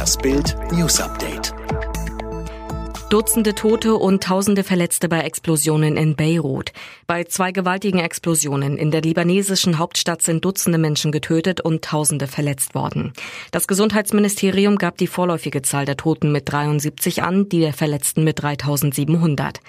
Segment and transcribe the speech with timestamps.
[0.00, 1.52] Das Bild News Update.
[3.10, 6.72] Dutzende Tote und Tausende Verletzte bei Explosionen in Beirut.
[7.06, 12.74] Bei zwei gewaltigen Explosionen in der libanesischen Hauptstadt sind Dutzende Menschen getötet und Tausende verletzt
[12.74, 13.12] worden.
[13.50, 18.40] Das Gesundheitsministerium gab die vorläufige Zahl der Toten mit 73 an, die der Verletzten mit
[18.40, 19.60] 3700.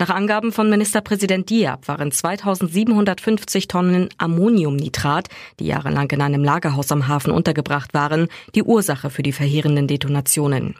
[0.00, 5.28] Nach Angaben von Ministerpräsident Diab waren 2750 Tonnen Ammoniumnitrat,
[5.58, 10.74] die jahrelang in einem Lagerhaus am Hafen untergebracht waren, die Ursache für die verheerenden Detonationen.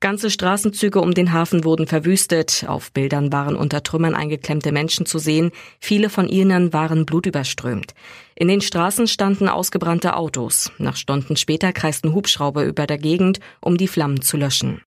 [0.00, 2.66] Ganze Straßenzüge um den Hafen wurden verwüstet.
[2.68, 5.52] Auf Bildern waren unter Trümmern eingeklemmte Menschen zu sehen.
[5.80, 7.94] Viele von ihnen waren blutüberströmt.
[8.34, 10.70] In den Straßen standen ausgebrannte Autos.
[10.76, 14.82] Nach Stunden später kreisten Hubschrauber über der Gegend, um die Flammen zu löschen.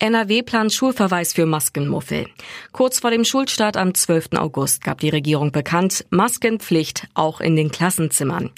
[0.00, 2.28] NRW plant Schulverweis für Maskenmuffel.
[2.70, 4.28] Kurz vor dem Schulstart am 12.
[4.36, 8.50] August gab die Regierung bekannt, Maskenpflicht auch in den Klassenzimmern.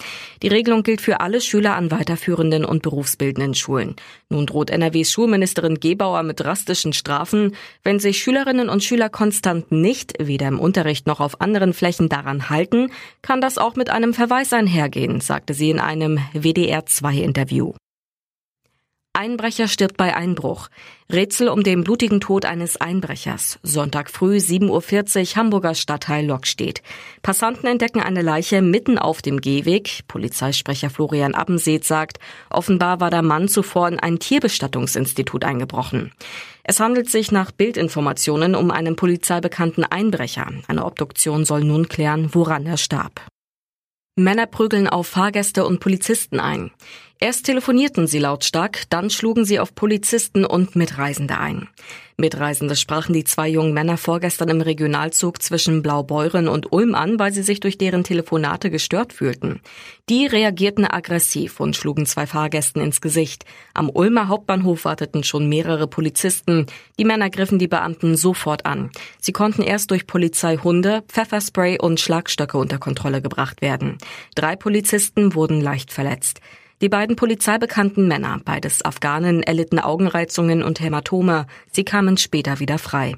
[0.43, 3.97] Die Regelung gilt für alle Schüler an weiterführenden und berufsbildenden Schulen.
[4.29, 10.13] Nun droht NRWs Schulministerin Gebauer mit drastischen Strafen, wenn sich Schülerinnen und Schüler konstant nicht,
[10.19, 12.93] weder im Unterricht noch auf anderen Flächen daran halten,
[13.23, 17.73] kann das auch mit einem Verweis einhergehen, sagte sie in einem WDR 2 Interview.
[19.13, 20.69] Einbrecher stirbt bei Einbruch.
[21.13, 23.59] Rätsel um den blutigen Tod eines Einbrechers.
[23.65, 24.71] Sonntag früh 7.40
[25.33, 26.81] Uhr Hamburger Stadtteil Lockstedt.
[27.21, 30.07] Passanten entdecken eine Leiche mitten auf dem Gehweg.
[30.07, 32.19] Polizeisprecher Florian Abbenseet sagt,
[32.51, 36.13] offenbar war der Mann zuvor in ein Tierbestattungsinstitut eingebrochen.
[36.63, 40.47] Es handelt sich nach Bildinformationen um einen polizeibekannten Einbrecher.
[40.69, 43.21] Eine Obduktion soll nun klären, woran er starb.
[44.17, 46.71] Männer prügeln auf Fahrgäste und Polizisten ein.
[47.23, 51.69] Erst telefonierten sie lautstark, dann schlugen sie auf Polizisten und Mitreisende ein.
[52.17, 57.31] Mitreisende sprachen die zwei jungen Männer vorgestern im Regionalzug zwischen Blaubeuren und Ulm an, weil
[57.31, 59.61] sie sich durch deren Telefonate gestört fühlten.
[60.09, 63.45] Die reagierten aggressiv und schlugen zwei Fahrgästen ins Gesicht.
[63.75, 66.65] Am Ulmer Hauptbahnhof warteten schon mehrere Polizisten.
[66.99, 68.91] Die Männer griffen die Beamten sofort an.
[69.19, 73.99] Sie konnten erst durch Polizeihunde, Pfefferspray und Schlagstöcke unter Kontrolle gebracht werden.
[74.35, 76.41] Drei Polizisten wurden leicht verletzt.
[76.83, 81.47] Die beiden polizeibekannten Männer, beides Afghanen, erlitten Augenreizungen und Hämatome.
[81.71, 83.17] Sie kamen später wieder frei.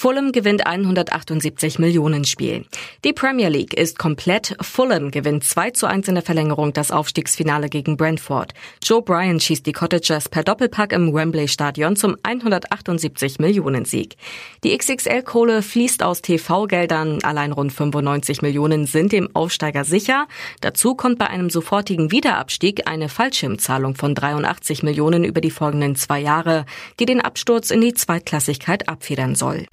[0.00, 2.64] Fulham gewinnt 178 Millionen Spiel.
[3.04, 4.56] Die Premier League ist komplett.
[4.60, 8.54] Fulham gewinnt 2 zu 1 in der Verlängerung das Aufstiegsfinale gegen Brentford.
[8.80, 14.14] Joe Bryan schießt die Cottagers per Doppelpack im Wembley Stadion zum 178 Millionen Sieg.
[14.62, 17.18] Die XXL-Kohle fließt aus TV-Geldern.
[17.24, 20.28] Allein rund 95 Millionen sind dem Aufsteiger sicher.
[20.60, 26.20] Dazu kommt bei einem sofortigen Wiederabstieg eine Fallschirmzahlung von 83 Millionen über die folgenden zwei
[26.20, 26.66] Jahre,
[27.00, 29.66] die den Absturz in die Zweitklassigkeit abfedern soll.